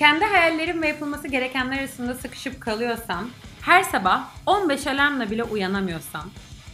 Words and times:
Kendi 0.00 0.24
hayallerim 0.24 0.82
ve 0.82 0.88
yapılması 0.88 1.28
gerekenler 1.28 1.78
arasında 1.78 2.14
sıkışıp 2.14 2.60
kalıyorsam, 2.60 3.30
her 3.62 3.82
sabah 3.82 4.30
15 4.46 4.86
alarmla 4.86 5.30
bile 5.30 5.44
uyanamıyorsam, 5.44 6.30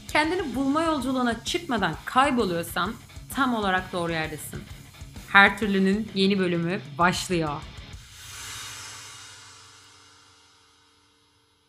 kendini 0.09 0.55
bulma 0.55 0.83
yolculuğuna 0.83 1.45
çıkmadan 1.45 1.95
kayboluyorsan 2.05 2.95
tam 3.35 3.55
olarak 3.55 3.93
doğru 3.93 4.13
yerdesin. 4.13 4.63
Her 5.33 5.59
türlünün 5.59 6.09
yeni 6.15 6.39
bölümü 6.39 6.81
başlıyor. 6.99 7.51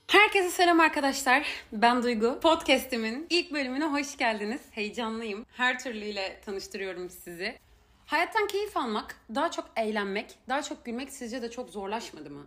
Herkese 0.08 0.50
selam 0.50 0.80
arkadaşlar. 0.80 1.46
Ben 1.72 2.04
Duygu. 2.04 2.40
Podcast'imin 2.40 3.28
ilk 3.30 3.54
bölümüne 3.54 3.86
hoş 3.86 4.18
geldiniz. 4.18 4.62
Heyecanlıyım. 4.72 5.46
Her 5.54 5.80
türlüyle 5.80 6.42
tanıştırıyorum 6.46 7.10
sizi. 7.10 7.67
Hayattan 8.08 8.48
keyif 8.48 8.78
almak, 8.78 9.16
daha 9.36 9.52
çok 9.52 9.66
eğlenmek, 9.76 10.36
daha 10.50 10.62
çok 10.62 10.86
gülmek 10.86 11.10
sizce 11.10 11.42
de 11.42 11.52
çok 11.52 11.70
zorlaşmadı 11.70 12.30
mı? 12.30 12.46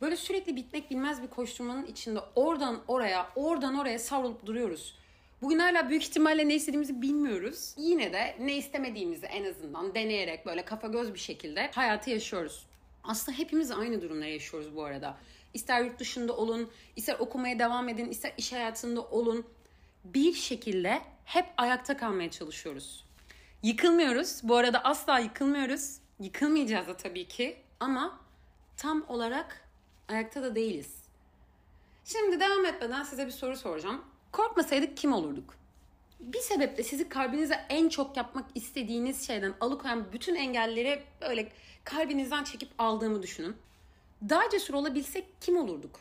Böyle 0.00 0.16
sürekli 0.16 0.56
bitmek 0.56 0.90
bilmez 0.90 1.22
bir 1.22 1.28
koşturmanın 1.28 1.86
içinde 1.86 2.20
oradan 2.34 2.80
oraya, 2.88 3.30
oradan 3.36 3.78
oraya 3.78 3.98
savrulup 3.98 4.46
duruyoruz. 4.46 4.94
Bugün 5.42 5.58
hala 5.58 5.88
büyük 5.88 6.02
ihtimalle 6.02 6.48
ne 6.48 6.54
istediğimizi 6.54 7.02
bilmiyoruz. 7.02 7.74
Yine 7.76 8.12
de 8.12 8.36
ne 8.40 8.56
istemediğimizi 8.56 9.26
en 9.26 9.44
azından 9.44 9.94
deneyerek 9.94 10.46
böyle 10.46 10.64
kafa 10.64 10.86
göz 10.88 11.14
bir 11.14 11.18
şekilde 11.18 11.70
hayatı 11.74 12.10
yaşıyoruz. 12.10 12.66
Aslında 13.04 13.38
hepimiz 13.38 13.70
aynı 13.70 14.02
durumları 14.02 14.30
yaşıyoruz 14.30 14.76
bu 14.76 14.84
arada. 14.84 15.18
İster 15.54 15.84
yurt 15.84 15.98
dışında 15.98 16.36
olun, 16.36 16.70
ister 16.96 17.16
okumaya 17.18 17.58
devam 17.58 17.88
edin, 17.88 18.10
ister 18.10 18.32
iş 18.38 18.52
hayatında 18.52 19.02
olun. 19.02 19.46
Bir 20.04 20.32
şekilde 20.32 21.00
hep 21.24 21.46
ayakta 21.56 21.96
kalmaya 21.96 22.30
çalışıyoruz. 22.30 23.07
Yıkılmıyoruz. 23.62 24.40
Bu 24.42 24.56
arada 24.56 24.84
asla 24.84 25.18
yıkılmıyoruz. 25.18 25.98
Yıkılmayacağız 26.20 26.86
da 26.88 26.96
tabii 26.96 27.28
ki. 27.28 27.56
Ama 27.80 28.20
tam 28.76 29.04
olarak 29.08 29.68
ayakta 30.08 30.42
da 30.42 30.54
değiliz. 30.54 30.94
Şimdi 32.04 32.40
devam 32.40 32.66
etmeden 32.66 33.02
size 33.02 33.26
bir 33.26 33.32
soru 33.32 33.56
soracağım. 33.56 34.04
Korkmasaydık 34.32 34.96
kim 34.96 35.12
olurduk? 35.12 35.54
Bir 36.20 36.38
sebeple 36.38 36.82
sizi 36.82 37.08
kalbinize 37.08 37.66
en 37.68 37.88
çok 37.88 38.16
yapmak 38.16 38.44
istediğiniz 38.54 39.26
şeyden 39.26 39.54
alıkoyan 39.60 40.12
bütün 40.12 40.34
engelleri 40.34 41.02
böyle 41.20 41.52
kalbinizden 41.84 42.44
çekip 42.44 42.68
aldığımı 42.78 43.22
düşünün. 43.22 43.56
Daha 44.28 44.50
cesur 44.50 44.74
olabilsek 44.74 45.26
kim 45.40 45.56
olurduk? 45.56 46.00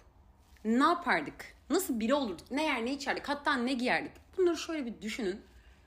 Ne 0.65 0.83
yapardık? 0.83 1.45
Nasıl 1.69 1.99
biri 1.99 2.13
olurduk? 2.13 2.51
Ne 2.51 2.63
yer 2.65 2.85
ne 2.85 2.93
içerdik? 2.93 3.29
Hatta 3.29 3.53
ne 3.53 3.73
giyerdik? 3.73 4.11
Bunları 4.37 4.57
şöyle 4.57 4.85
bir 4.85 5.01
düşünün. 5.01 5.41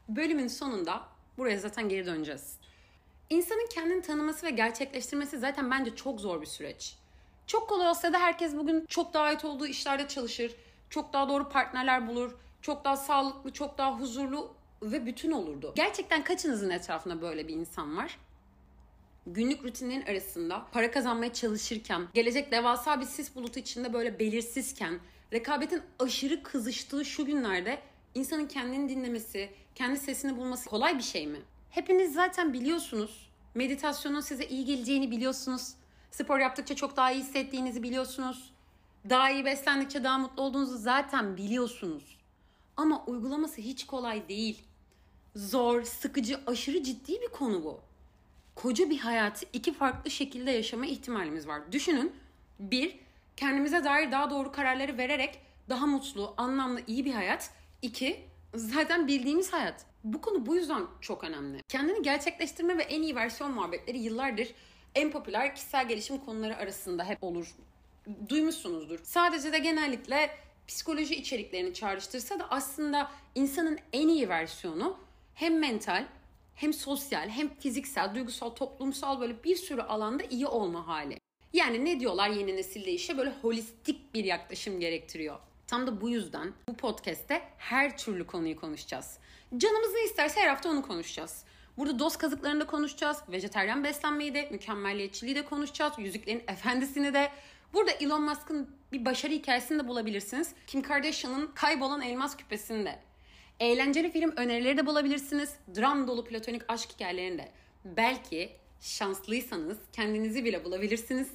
Bölümün 0.09 0.49
sonunda 0.49 1.03
buraya 1.41 1.59
zaten 1.59 1.89
geri 1.89 2.07
döneceğiz. 2.07 2.57
İnsanın 3.31 3.69
kendini 3.75 4.03
tanıması 4.03 4.47
ve 4.47 4.51
gerçekleştirmesi 4.51 5.39
zaten 5.39 5.71
bence 5.71 5.97
çok 5.97 6.21
zor 6.21 6.41
bir 6.41 6.47
süreç. 6.47 6.97
Çok 7.47 7.69
kolay 7.69 7.89
olsa 7.89 8.13
da 8.13 8.19
herkes 8.19 8.57
bugün 8.57 8.87
çok 8.87 9.15
daha 9.15 9.25
ait 9.25 9.45
olduğu 9.45 9.67
işlerde 9.67 10.09
çalışır, 10.09 10.53
çok 10.91 11.13
daha 11.13 11.29
doğru 11.29 11.49
partnerler 11.49 12.09
bulur, 12.09 12.37
çok 12.63 12.85
daha 12.85 12.97
sağlıklı, 12.97 13.53
çok 13.53 13.79
daha 13.79 14.01
huzurlu 14.01 14.55
ve 14.83 15.07
bütün 15.07 15.31
olurdu. 15.31 15.73
Gerçekten 15.77 16.25
kaçınızın 16.25 16.71
etrafında 16.71 17.23
böyle 17.23 17.49
bir 17.49 17.55
insan 17.55 17.97
var? 17.97 18.19
Günlük 19.27 19.65
rutinlerin 19.65 20.07
arasında 20.07 20.67
para 20.73 20.91
kazanmaya 20.91 21.33
çalışırken, 21.33 22.09
gelecek 22.15 22.53
devasa 22.53 23.01
bir 23.01 23.07
sis 23.07 23.35
bulutu 23.35 23.61
içinde 23.61 23.93
böyle 23.93 24.19
belirsizken, 24.19 25.01
rekabetin 25.33 25.83
aşırı 25.99 26.43
kızıştığı 26.43 27.05
şu 27.05 27.27
günlerde 27.27 27.79
insanın 28.15 28.47
kendini 28.47 28.89
dinlemesi, 28.89 29.51
kendi 29.75 30.01
sesini 30.01 30.37
bulması 30.37 30.71
kolay 30.71 30.99
bir 30.99 31.03
şey 31.03 31.27
mi? 31.27 31.39
Hepiniz 31.71 32.15
zaten 32.15 32.53
biliyorsunuz. 32.53 33.31
Meditasyonun 33.55 34.21
size 34.21 34.47
iyi 34.47 34.65
geleceğini 34.65 35.11
biliyorsunuz. 35.11 35.75
Spor 36.11 36.39
yaptıkça 36.39 36.77
çok 36.77 36.97
daha 36.97 37.13
iyi 37.13 37.23
hissettiğinizi 37.23 37.83
biliyorsunuz. 37.83 38.53
Daha 39.11 39.31
iyi 39.31 39.45
beslendikçe 39.45 40.05
daha 40.05 40.19
mutlu 40.19 40.43
olduğunuzu 40.43 40.79
zaten 40.79 41.37
biliyorsunuz. 41.37 42.19
Ama 42.77 43.05
uygulaması 43.05 43.61
hiç 43.61 43.87
kolay 43.87 44.29
değil. 44.29 44.63
Zor, 45.37 45.83
sıkıcı, 45.83 46.41
aşırı 46.47 46.83
ciddi 46.83 47.21
bir 47.21 47.29
konu 47.29 47.65
bu. 47.65 47.81
Koca 48.55 48.91
bir 48.91 48.99
hayatı 48.99 49.47
iki 49.53 49.73
farklı 49.73 50.11
şekilde 50.11 50.51
yaşama 50.51 50.87
ihtimalimiz 50.87 51.49
var. 51.49 51.73
Düşünün, 51.73 52.13
bir, 52.59 52.99
kendimize 53.37 53.85
dair 53.85 54.13
daha 54.13 54.31
doğru 54.31 54.53
kararları 54.53 54.99
vererek 54.99 55.39
daha 55.69 55.87
mutlu, 55.87 56.35
anlamlı, 56.37 56.81
iyi 56.87 57.05
bir 57.05 57.15
hayat. 57.15 57.51
İki, 57.83 58.21
zaten 58.55 59.09
bildiğimiz 59.09 59.53
hayat. 59.53 59.87
Bu 60.05 60.21
konu 60.21 60.47
bu 60.47 60.57
yüzden 60.57 60.83
çok 61.01 61.25
önemli. 61.25 61.63
Kendini 61.69 62.03
gerçekleştirme 62.03 62.79
ve 62.79 62.83
en 62.83 63.03
iyi 63.03 63.17
versiyon 63.17 63.53
muhabbetleri 63.53 63.99
yıllardır 63.99 64.49
en 64.95 65.11
popüler 65.11 65.55
kişisel 65.55 65.89
gelişim 65.89 66.19
konuları 66.19 66.57
arasında 66.57 67.05
hep 67.05 67.25
olur. 67.25 67.55
Duymuşsunuzdur. 68.29 69.01
Sadece 69.03 69.53
de 69.53 69.59
genellikle 69.59 70.31
psikoloji 70.69 71.17
içeriklerini 71.17 71.75
çağrıştırsa 71.75 72.39
da 72.39 72.51
aslında 72.51 73.11
insanın 73.35 73.79
en 73.93 74.09
iyi 74.09 74.29
versiyonu 74.29 74.99
hem 75.35 75.59
mental 75.59 76.05
hem 76.55 76.73
sosyal 76.73 77.29
hem 77.29 77.55
fiziksel, 77.55 78.15
duygusal, 78.15 78.51
toplumsal 78.51 79.21
böyle 79.21 79.45
bir 79.45 79.57
sürü 79.57 79.81
alanda 79.81 80.23
iyi 80.31 80.47
olma 80.47 80.87
hali. 80.87 81.19
Yani 81.53 81.85
ne 81.85 82.01
diyorlar 82.01 82.29
yeni 82.29 82.57
nesilde 82.57 82.93
işe 82.93 83.19
böyle 83.19 83.33
holistik 83.43 84.15
bir 84.15 84.25
yaklaşım 84.25 84.81
gerektiriyor. 84.81 85.39
Tam 85.71 85.87
da 85.87 86.01
bu 86.01 86.09
yüzden 86.09 86.53
bu 86.69 86.77
podcast'te 86.77 87.43
her 87.59 87.99
türlü 87.99 88.27
konuyu 88.27 88.57
konuşacağız. 88.57 89.19
Canımız 89.57 89.95
ne 89.95 90.05
isterse 90.05 90.41
her 90.41 90.49
hafta 90.49 90.69
onu 90.69 90.83
konuşacağız. 90.83 91.45
Burada 91.77 91.99
dost 91.99 92.19
kazıklarını 92.19 92.61
da 92.61 92.67
konuşacağız. 92.67 93.19
Vejeteryan 93.29 93.85
beslenmeyi 93.85 94.35
de, 94.35 94.49
mükemmelliyetçiliği 94.51 95.37
de 95.37 95.45
konuşacağız. 95.45 95.93
Yüzüklerin 95.99 96.43
efendisini 96.49 97.15
de. 97.15 97.31
Burada 97.73 97.91
Elon 97.91 98.23
Musk'ın 98.23 98.71
bir 98.93 99.05
başarı 99.05 99.33
hikayesini 99.33 99.79
de 99.79 99.89
bulabilirsiniz. 99.89 100.55
Kim 100.67 100.83
Kardashian'ın 100.83 101.47
kaybolan 101.55 102.03
elmas 102.03 102.37
küpesini 102.37 102.85
de. 102.85 102.99
Eğlenceli 103.61 104.13
film 104.13 104.33
önerileri 104.37 104.77
de 104.77 104.87
bulabilirsiniz. 104.87 105.55
Dram 105.77 106.09
dolu 106.09 106.25
platonik 106.25 106.63
aşk 106.69 106.93
hikayelerini 106.93 107.39
de. 107.39 107.53
Belki 107.85 108.53
şanslıysanız 108.81 109.79
kendinizi 109.93 110.45
bile 110.45 110.65
bulabilirsiniz. 110.65 111.31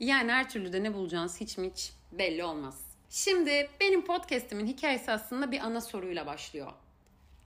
Yani 0.00 0.32
her 0.32 0.50
türlü 0.50 0.72
de 0.72 0.82
ne 0.82 0.94
bulacağınız 0.94 1.40
hiç 1.40 1.58
mi 1.58 1.70
hiç 1.70 1.92
belli 2.12 2.44
olmaz. 2.44 2.85
Şimdi 3.10 3.70
benim 3.80 4.04
podcast'imin 4.04 4.66
hikayesi 4.66 5.12
aslında 5.12 5.52
bir 5.52 5.60
ana 5.60 5.80
soruyla 5.80 6.26
başlıyor. 6.26 6.72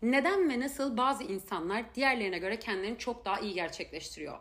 Neden 0.03 0.51
ve 0.51 0.61
nasıl 0.61 0.97
bazı 0.97 1.25
insanlar 1.25 1.95
diğerlerine 1.95 2.39
göre 2.39 2.59
kendilerini 2.59 2.99
çok 2.99 3.25
daha 3.25 3.41
iyi 3.41 3.55
gerçekleştiriyor? 3.55 4.39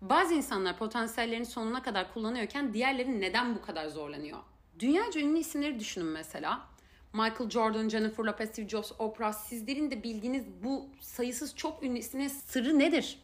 Bazı 0.00 0.34
insanlar 0.34 0.78
potansiyellerini 0.78 1.46
sonuna 1.46 1.82
kadar 1.82 2.12
kullanıyorken 2.14 2.74
diğerleri 2.74 3.20
neden 3.20 3.54
bu 3.54 3.62
kadar 3.62 3.88
zorlanıyor? 3.88 4.38
Dünyaca 4.78 5.20
ünlü 5.20 5.38
isimleri 5.38 5.80
düşünün 5.80 6.06
mesela. 6.06 6.66
Michael 7.12 7.50
Jordan, 7.50 7.88
Jennifer 7.88 8.24
Lopez, 8.24 8.50
Steve 8.50 8.68
Jobs, 8.68 8.92
Oprah 8.98 9.32
sizlerin 9.32 9.90
de 9.90 10.02
bildiğiniz 10.02 10.44
bu 10.62 10.86
sayısız 11.00 11.56
çok 11.56 11.82
ünlü 11.82 11.98
ismin 11.98 12.28
sırrı 12.28 12.78
nedir? 12.78 13.18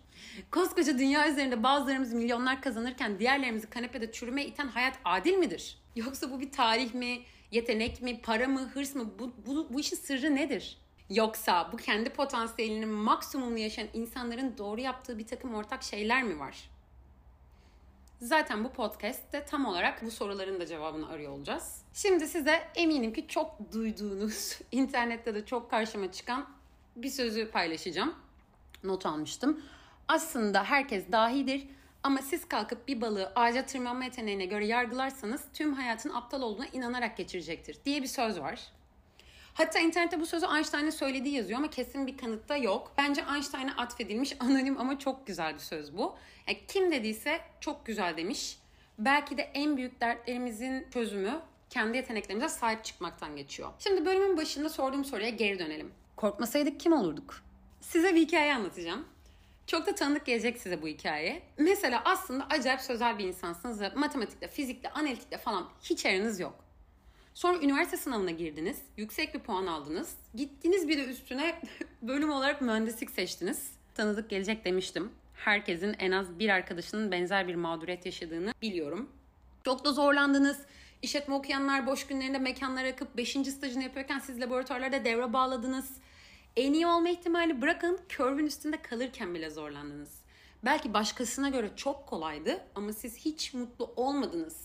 Koskoca 0.50 0.98
dünya 0.98 1.30
üzerinde 1.30 1.62
bazılarımız 1.62 2.12
milyonlar 2.12 2.62
kazanırken 2.62 3.18
diğerlerimizi 3.18 3.70
kanepede 3.70 4.12
çürüme 4.12 4.44
iten 4.44 4.68
hayat 4.68 4.98
adil 5.04 5.34
midir? 5.34 5.79
Yoksa 5.96 6.30
bu 6.30 6.40
bir 6.40 6.52
tarih 6.52 6.94
mi, 6.94 7.22
yetenek 7.50 8.02
mi, 8.02 8.20
para 8.22 8.48
mı, 8.48 8.70
hırs 8.74 8.94
mı? 8.94 9.10
Bu, 9.18 9.32
bu, 9.46 9.66
bu 9.70 9.80
işin 9.80 9.96
sırrı 9.96 10.36
nedir? 10.36 10.78
Yoksa 11.10 11.72
bu 11.72 11.76
kendi 11.76 12.10
potansiyelinin 12.10 12.88
maksimumunu 12.88 13.58
yaşayan 13.58 13.88
insanların 13.94 14.58
doğru 14.58 14.80
yaptığı 14.80 15.18
bir 15.18 15.26
takım 15.26 15.54
ortak 15.54 15.82
şeyler 15.82 16.22
mi 16.22 16.38
var? 16.38 16.70
Zaten 18.20 18.64
bu 18.64 18.72
podcast'te 18.72 19.44
tam 19.44 19.66
olarak 19.66 20.04
bu 20.04 20.10
soruların 20.10 20.60
da 20.60 20.66
cevabını 20.66 21.08
arıyor 21.08 21.32
olacağız. 21.32 21.82
Şimdi 21.94 22.28
size 22.28 22.68
eminim 22.74 23.12
ki 23.12 23.28
çok 23.28 23.72
duyduğunuz, 23.72 24.58
internette 24.72 25.34
de 25.34 25.46
çok 25.46 25.70
karşıma 25.70 26.12
çıkan 26.12 26.48
bir 26.96 27.10
sözü 27.10 27.50
paylaşacağım. 27.50 28.14
Not 28.84 29.06
almıştım. 29.06 29.62
Aslında 30.08 30.64
herkes 30.64 31.12
dahidir 31.12 31.66
ama 32.02 32.22
siz 32.22 32.48
kalkıp 32.48 32.88
bir 32.88 33.00
balığı 33.00 33.32
ağaca 33.36 33.66
tırmanma 33.66 34.04
yeteneğine 34.04 34.46
göre 34.46 34.66
yargılarsanız 34.66 35.42
tüm 35.52 35.72
hayatın 35.72 36.10
aptal 36.10 36.42
olduğuna 36.42 36.66
inanarak 36.66 37.16
geçirecektir 37.16 37.78
diye 37.84 38.02
bir 38.02 38.06
söz 38.06 38.40
var. 38.40 38.60
Hatta 39.54 39.78
internette 39.78 40.20
bu 40.20 40.26
sözü 40.26 40.46
Einstein'ın 40.56 40.90
söylediği 40.90 41.34
yazıyor 41.34 41.58
ama 41.58 41.70
kesin 41.70 42.06
bir 42.06 42.16
kanıtta 42.16 42.56
yok. 42.56 42.92
Bence 42.98 43.24
Einstein'a 43.34 43.76
atfedilmiş 43.76 44.36
anonim 44.40 44.80
ama 44.80 44.98
çok 44.98 45.26
güzel 45.26 45.54
bir 45.54 45.58
söz 45.58 45.96
bu. 45.96 46.16
Yani 46.48 46.58
kim 46.68 46.92
dediyse 46.92 47.40
çok 47.60 47.86
güzel 47.86 48.16
demiş. 48.16 48.58
Belki 48.98 49.38
de 49.38 49.42
en 49.42 49.76
büyük 49.76 50.00
dertlerimizin 50.00 50.86
çözümü 50.92 51.40
kendi 51.70 51.96
yeteneklerimize 51.96 52.48
sahip 52.48 52.84
çıkmaktan 52.84 53.36
geçiyor. 53.36 53.72
Şimdi 53.78 54.06
bölümün 54.06 54.36
başında 54.36 54.68
sorduğum 54.68 55.04
soruya 55.04 55.28
geri 55.28 55.58
dönelim. 55.58 55.92
Korkmasaydık 56.16 56.80
kim 56.80 56.92
olurduk? 56.92 57.42
Size 57.80 58.14
bir 58.14 58.20
hikaye 58.20 58.54
anlatacağım. 58.54 59.04
Çok 59.70 59.86
da 59.86 59.94
tanıdık 59.94 60.26
gelecek 60.26 60.58
size 60.58 60.82
bu 60.82 60.88
hikaye. 60.88 61.42
Mesela 61.58 62.02
aslında 62.04 62.46
acayip 62.50 62.80
sözel 62.80 63.18
bir 63.18 63.24
insansınız 63.24 63.80
ve 63.80 63.88
matematikte, 63.94 64.48
fizikte, 64.48 64.90
analitikte 64.90 65.38
falan 65.38 65.68
hiç 65.82 66.06
aranız 66.06 66.40
yok. 66.40 66.64
Sonra 67.34 67.58
üniversite 67.58 67.96
sınavına 67.96 68.30
girdiniz. 68.30 68.82
Yüksek 68.96 69.34
bir 69.34 69.40
puan 69.40 69.66
aldınız. 69.66 70.16
Gittiniz 70.34 70.88
bir 70.88 70.98
de 70.98 71.04
üstüne 71.04 71.60
bölüm 72.02 72.30
olarak 72.30 72.60
mühendislik 72.60 73.10
seçtiniz. 73.10 73.72
Tanıdık 73.94 74.30
gelecek 74.30 74.64
demiştim. 74.64 75.12
herkesin 75.34 75.96
en 75.98 76.10
az 76.10 76.38
bir 76.38 76.48
arkadaşının 76.48 77.12
benzer 77.12 77.48
bir 77.48 77.54
mağduriyet 77.54 78.06
yaşadığını 78.06 78.54
biliyorum. 78.62 79.08
Çok 79.64 79.84
da 79.84 79.92
zorlandınız. 79.92 80.58
İşletme 81.02 81.34
okuyanlar 81.34 81.86
boş 81.86 82.06
günlerinde 82.06 82.38
mekanlara 82.38 82.88
akıp 82.88 83.16
5. 83.16 83.30
stajını 83.30 83.82
yapıyorken 83.82 84.18
siz 84.18 84.40
laboratuvarlarda 84.40 85.04
devre 85.04 85.32
bağladınız. 85.32 85.90
En 86.56 86.72
iyi 86.72 86.86
olma 86.86 87.08
ihtimali 87.08 87.62
bırakın 87.62 88.00
körvün 88.08 88.46
üstünde 88.46 88.82
kalırken 88.82 89.34
bile 89.34 89.50
zorlandınız. 89.50 90.10
Belki 90.64 90.94
başkasına 90.94 91.48
göre 91.48 91.70
çok 91.76 92.06
kolaydı 92.06 92.60
ama 92.74 92.92
siz 92.92 93.16
hiç 93.16 93.54
mutlu 93.54 93.92
olmadınız. 93.96 94.56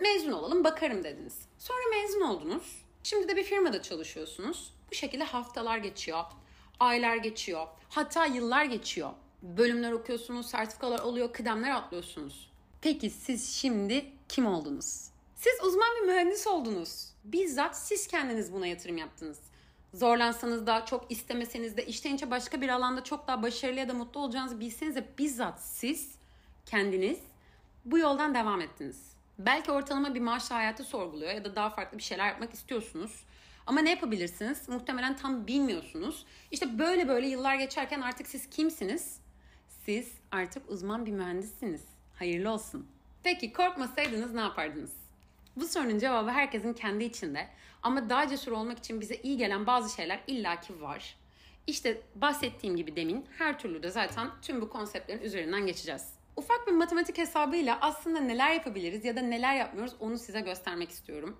Mezun 0.00 0.32
olalım 0.32 0.64
bakarım 0.64 1.04
dediniz. 1.04 1.38
Sonra 1.58 1.78
mezun 1.90 2.20
oldunuz. 2.20 2.84
Şimdi 3.02 3.28
de 3.28 3.36
bir 3.36 3.44
firmada 3.44 3.82
çalışıyorsunuz. 3.82 4.74
Bu 4.90 4.94
şekilde 4.94 5.24
haftalar 5.24 5.78
geçiyor, 5.78 6.24
aylar 6.80 7.16
geçiyor, 7.16 7.66
hatta 7.88 8.26
yıllar 8.26 8.64
geçiyor. 8.64 9.10
Bölümler 9.42 9.92
okuyorsunuz, 9.92 10.46
sertifikalar 10.46 10.98
oluyor, 10.98 11.32
kıdemler 11.32 11.70
atlıyorsunuz. 11.70 12.52
Peki 12.80 13.10
siz 13.10 13.54
şimdi 13.54 14.06
kim 14.28 14.46
oldunuz? 14.46 15.08
Siz 15.36 15.64
uzman 15.64 15.88
bir 15.96 16.06
mühendis 16.06 16.46
oldunuz. 16.46 17.08
Bizzat 17.24 17.76
siz 17.78 18.06
kendiniz 18.06 18.52
buna 18.52 18.66
yatırım 18.66 18.96
yaptınız. 18.96 19.38
Zorlansanız 19.94 20.66
da, 20.66 20.84
çok 20.84 21.10
istemeseniz 21.10 21.76
de, 21.76 21.86
içten 21.86 22.14
içe 22.14 22.30
başka 22.30 22.60
bir 22.60 22.68
alanda 22.68 23.04
çok 23.04 23.28
daha 23.28 23.42
başarılı 23.42 23.78
ya 23.78 23.88
da 23.88 23.94
mutlu 23.94 24.20
olacağınızı 24.20 24.60
bilseniz 24.60 24.96
de 24.96 25.04
bizzat 25.18 25.60
siz 25.60 26.14
kendiniz 26.66 27.18
bu 27.84 27.98
yoldan 27.98 28.34
devam 28.34 28.60
ettiniz. 28.60 29.12
Belki 29.38 29.72
ortalama 29.72 30.14
bir 30.14 30.20
maaşla 30.20 30.56
hayatı 30.56 30.84
sorguluyor 30.84 31.32
ya 31.32 31.44
da 31.44 31.56
daha 31.56 31.70
farklı 31.70 31.98
bir 31.98 32.02
şeyler 32.02 32.26
yapmak 32.26 32.54
istiyorsunuz. 32.54 33.24
Ama 33.66 33.80
ne 33.80 33.90
yapabilirsiniz? 33.90 34.68
Muhtemelen 34.68 35.16
tam 35.16 35.46
bilmiyorsunuz. 35.46 36.26
İşte 36.50 36.78
böyle 36.78 37.08
böyle 37.08 37.26
yıllar 37.26 37.54
geçerken 37.54 38.00
artık 38.00 38.26
siz 38.26 38.50
kimsiniz? 38.50 39.18
Siz 39.84 40.12
artık 40.32 40.70
uzman 40.70 41.06
bir 41.06 41.12
mühendissiniz. 41.12 41.84
Hayırlı 42.18 42.50
olsun. 42.50 42.86
Peki 43.22 43.52
korkmasaydınız 43.52 44.34
ne 44.34 44.40
yapardınız? 44.40 45.03
Bu 45.56 45.66
sorunun 45.66 45.98
cevabı 45.98 46.30
herkesin 46.30 46.72
kendi 46.72 47.04
içinde. 47.04 47.48
Ama 47.82 48.10
daha 48.10 48.28
cesur 48.28 48.52
olmak 48.52 48.78
için 48.78 49.00
bize 49.00 49.14
iyi 49.14 49.36
gelen 49.36 49.66
bazı 49.66 49.94
şeyler 49.94 50.20
illaki 50.26 50.82
var. 50.82 51.16
İşte 51.66 52.00
bahsettiğim 52.14 52.76
gibi 52.76 52.96
demin 52.96 53.26
her 53.38 53.58
türlü 53.58 53.82
de 53.82 53.90
zaten 53.90 54.28
tüm 54.42 54.60
bu 54.60 54.68
konseptlerin 54.68 55.22
üzerinden 55.22 55.66
geçeceğiz. 55.66 56.12
Ufak 56.36 56.66
bir 56.66 56.72
matematik 56.72 57.18
hesabıyla 57.18 57.78
aslında 57.80 58.20
neler 58.20 58.52
yapabiliriz 58.52 59.04
ya 59.04 59.16
da 59.16 59.20
neler 59.20 59.54
yapmıyoruz 59.54 59.94
onu 60.00 60.18
size 60.18 60.40
göstermek 60.40 60.90
istiyorum. 60.90 61.36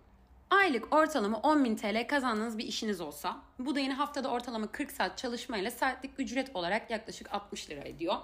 Aylık 0.51 0.95
ortalama 0.95 1.39
10.000 1.39 1.77
TL 1.77 2.09
kazandığınız 2.09 2.59
bir 2.59 2.65
işiniz 2.65 3.01
olsa, 3.01 3.37
bu 3.59 3.75
da 3.75 3.81
yine 3.81 3.93
haftada 3.93 4.31
ortalama 4.31 4.67
40 4.67 4.91
saat 4.91 5.19
çalışmayla 5.19 5.71
saatlik 5.71 6.11
ücret 6.19 6.57
olarak 6.57 6.91
yaklaşık 6.91 7.33
60 7.35 7.71
lira 7.71 7.81
ediyor. 7.81 8.17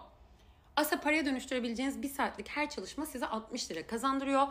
Asa 0.77 1.01
paraya 1.01 1.27
dönüştürebileceğiniz 1.27 2.03
bir 2.03 2.09
saatlik 2.09 2.49
her 2.49 2.71
çalışma 2.71 3.07
size 3.07 3.27
60 3.27 3.71
lira 3.71 3.87
kazandırıyor. 3.87 4.47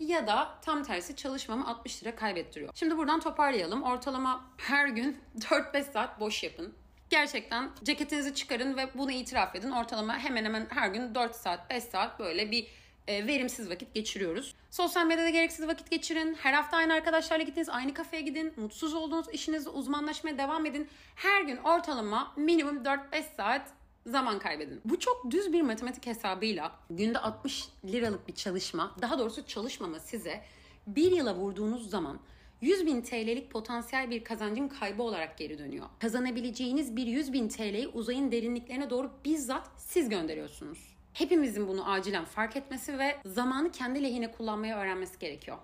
Ya 0.00 0.26
da 0.26 0.58
tam 0.62 0.82
tersi 0.82 1.16
çalışmamı 1.16 1.66
60 1.66 2.02
lira 2.02 2.16
kaybettiriyor. 2.16 2.70
Şimdi 2.74 2.96
buradan 2.96 3.20
toparlayalım. 3.20 3.82
Ortalama 3.82 4.44
her 4.56 4.88
gün 4.88 5.20
4-5 5.38 5.92
saat 5.92 6.20
boş 6.20 6.42
yapın. 6.42 6.74
Gerçekten 7.10 7.70
ceketinizi 7.82 8.34
çıkarın 8.34 8.76
ve 8.76 8.88
bunu 8.94 9.10
itiraf 9.10 9.56
edin. 9.56 9.70
Ortalama 9.70 10.18
hemen 10.18 10.44
hemen 10.44 10.66
her 10.70 10.88
gün 10.88 11.14
4 11.14 11.34
saat, 11.34 11.70
5 11.70 11.84
saat 11.84 12.18
böyle 12.18 12.50
bir 12.50 12.68
e, 13.08 13.26
verimsiz 13.26 13.70
vakit 13.70 13.94
geçiriyoruz. 13.94 14.54
Sosyal 14.70 15.06
medyada 15.06 15.28
gereksiz 15.28 15.66
vakit 15.66 15.90
geçirin. 15.90 16.34
Her 16.34 16.52
hafta 16.52 16.76
aynı 16.76 16.94
arkadaşlarla 16.94 17.44
gittiniz, 17.44 17.68
aynı 17.68 17.94
kafeye 17.94 18.22
gidin. 18.22 18.52
Mutsuz 18.56 18.94
olduğunuz 18.94 19.28
işinizde 19.32 19.70
uzmanlaşmaya 19.70 20.38
devam 20.38 20.66
edin. 20.66 20.88
Her 21.14 21.42
gün 21.42 21.56
ortalama 21.56 22.32
minimum 22.36 22.82
4-5 22.82 23.22
saat 23.36 23.68
zaman 24.06 24.38
kaybedin. 24.38 24.80
Bu 24.84 24.98
çok 24.98 25.30
düz 25.30 25.52
bir 25.52 25.62
matematik 25.62 26.06
hesabıyla 26.06 26.72
günde 26.90 27.18
60 27.18 27.68
liralık 27.84 28.28
bir 28.28 28.34
çalışma, 28.34 28.96
daha 29.02 29.18
doğrusu 29.18 29.46
çalışmama 29.46 29.98
size 29.98 30.42
bir 30.86 31.12
yıla 31.12 31.34
vurduğunuz 31.34 31.90
zaman 31.90 32.18
100 32.60 32.86
bin 32.86 33.02
TL'lik 33.02 33.50
potansiyel 33.50 34.10
bir 34.10 34.24
kazancın 34.24 34.68
kaybı 34.68 35.02
olarak 35.02 35.38
geri 35.38 35.58
dönüyor. 35.58 35.86
Kazanabileceğiniz 35.98 36.96
bir 36.96 37.06
100 37.06 37.32
bin 37.32 37.48
TL'yi 37.48 37.88
uzayın 37.88 38.32
derinliklerine 38.32 38.90
doğru 38.90 39.10
bizzat 39.24 39.70
siz 39.76 40.08
gönderiyorsunuz. 40.08 40.78
Hepimizin 41.12 41.68
bunu 41.68 41.90
acilen 41.90 42.24
fark 42.24 42.56
etmesi 42.56 42.98
ve 42.98 43.16
zamanı 43.26 43.72
kendi 43.72 44.02
lehine 44.02 44.32
kullanmayı 44.32 44.74
öğrenmesi 44.74 45.18
gerekiyor. 45.18 45.58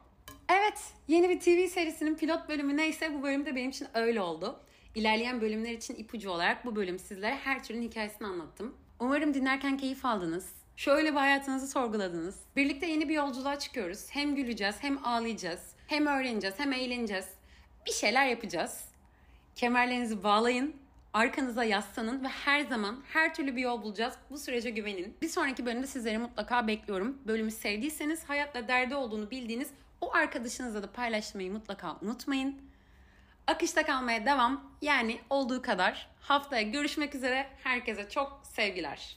Evet, 0.48 0.78
yeni 1.08 1.28
bir 1.28 1.40
TV 1.40 1.72
serisinin 1.74 2.14
pilot 2.14 2.48
bölümü 2.48 2.76
neyse 2.76 3.14
bu 3.14 3.22
bölüm 3.22 3.46
de 3.46 3.56
benim 3.56 3.70
için 3.70 3.86
öyle 3.94 4.20
oldu. 4.20 4.60
İlerleyen 4.94 5.40
bölümler 5.40 5.72
için 5.72 5.94
ipucu 5.94 6.30
olarak 6.30 6.64
bu 6.64 6.76
bölüm 6.76 6.98
sizlere 6.98 7.34
her 7.34 7.64
türün 7.64 7.82
hikayesini 7.82 8.28
anlattım. 8.28 8.74
Umarım 9.00 9.34
dinlerken 9.34 9.76
keyif 9.76 10.04
aldınız. 10.04 10.52
Şöyle 10.76 11.12
bir 11.12 11.16
hayatınızı 11.16 11.68
sorguladınız. 11.68 12.40
Birlikte 12.56 12.86
yeni 12.86 13.08
bir 13.08 13.14
yolculuğa 13.14 13.58
çıkıyoruz. 13.58 14.06
Hem 14.10 14.34
güleceğiz, 14.34 14.76
hem 14.80 15.06
ağlayacağız, 15.06 15.60
hem 15.86 16.06
öğreneceğiz, 16.06 16.58
hem 16.58 16.72
eğleneceğiz. 16.72 17.28
Bir 17.86 17.92
şeyler 17.92 18.26
yapacağız. 18.26 18.84
Kemerlerinizi 19.56 20.22
bağlayın, 20.22 20.76
arkanıza 21.12 21.64
yaslanın 21.64 22.24
ve 22.24 22.28
her 22.28 22.60
zaman 22.60 23.00
her 23.12 23.34
türlü 23.34 23.56
bir 23.56 23.62
yol 23.62 23.82
bulacağız. 23.82 24.14
Bu 24.30 24.38
sürece 24.38 24.70
güvenin. 24.70 25.16
Bir 25.22 25.28
sonraki 25.28 25.66
bölümde 25.66 25.86
sizleri 25.86 26.18
mutlaka 26.18 26.66
bekliyorum. 26.66 27.18
Bölümü 27.26 27.50
sevdiyseniz, 27.50 28.24
hayatla 28.24 28.68
derdi 28.68 28.94
olduğunu 28.94 29.30
bildiğiniz 29.30 29.70
o 30.00 30.14
arkadaşınızla 30.14 30.82
da 30.82 30.92
paylaşmayı 30.92 31.52
mutlaka 31.52 31.96
unutmayın. 32.02 32.67
Akışta 33.48 33.86
kalmaya 33.86 34.26
devam. 34.26 34.72
Yani 34.82 35.20
olduğu 35.30 35.62
kadar. 35.62 36.08
Haftaya 36.20 36.62
görüşmek 36.62 37.14
üzere. 37.14 37.46
Herkese 37.64 38.08
çok 38.08 38.40
sevgiler. 38.44 39.16